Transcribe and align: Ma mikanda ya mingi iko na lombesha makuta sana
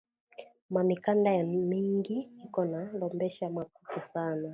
Ma 0.73 0.81
mikanda 0.87 1.29
ya 1.33 1.43
mingi 1.43 2.17
iko 2.45 2.65
na 2.65 2.81
lombesha 2.99 3.49
makuta 3.49 4.01
sana 4.01 4.49